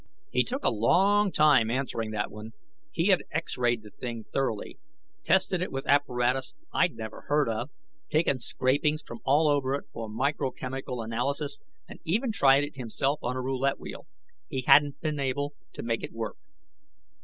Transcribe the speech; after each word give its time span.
He 0.31 0.43
took 0.43 0.63
a 0.63 0.71
long 0.71 1.31
time 1.31 1.69
answering 1.69 2.09
that 2.09 2.31
one. 2.31 2.53
He 2.89 3.09
had 3.09 3.23
X 3.31 3.55
rayed 3.55 3.83
the 3.83 3.91
thing 3.91 4.23
thoroughly, 4.23 4.79
tested 5.23 5.61
it 5.61 5.71
with 5.71 5.85
apparatus 5.85 6.55
I'd 6.73 6.95
never 6.95 7.25
heard 7.27 7.47
of, 7.47 7.69
taken 8.09 8.39
scrapings 8.39 9.03
from 9.05 9.19
all 9.23 9.47
over 9.47 9.75
it 9.75 9.85
for 9.93 10.09
microchemical 10.09 11.05
analysis, 11.05 11.59
and 11.87 11.99
even 12.03 12.31
tried 12.31 12.63
it 12.63 12.77
himself 12.77 13.19
on 13.21 13.35
a 13.35 13.41
roulette 13.41 13.79
wheel. 13.79 14.07
He 14.47 14.63
hadn't 14.65 14.99
been 15.01 15.19
able 15.19 15.53
to 15.73 15.83
make 15.83 16.01
it 16.01 16.13
work. 16.13 16.37